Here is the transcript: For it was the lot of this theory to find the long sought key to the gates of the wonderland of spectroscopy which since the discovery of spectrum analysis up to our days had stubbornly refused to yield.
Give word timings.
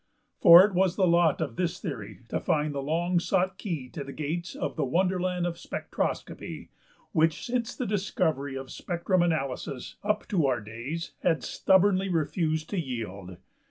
For 0.39 0.65
it 0.65 0.73
was 0.73 0.95
the 0.95 1.05
lot 1.05 1.41
of 1.41 1.57
this 1.57 1.79
theory 1.79 2.21
to 2.29 2.39
find 2.39 2.73
the 2.73 2.81
long 2.81 3.19
sought 3.19 3.59
key 3.59 3.87
to 3.89 4.03
the 4.03 4.11
gates 4.11 4.55
of 4.55 4.75
the 4.75 4.83
wonderland 4.83 5.45
of 5.45 5.57
spectroscopy 5.59 6.69
which 7.11 7.45
since 7.45 7.75
the 7.75 7.85
discovery 7.85 8.55
of 8.55 8.71
spectrum 8.71 9.21
analysis 9.21 9.97
up 10.03 10.27
to 10.29 10.47
our 10.47 10.59
days 10.59 11.11
had 11.21 11.43
stubbornly 11.43 12.09
refused 12.09 12.67
to 12.71 12.79
yield. 12.79 13.37